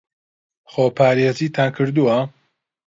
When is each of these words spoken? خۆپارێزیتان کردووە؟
خۆپارێزیتان 0.71 1.69
کردووە؟ 1.75 2.17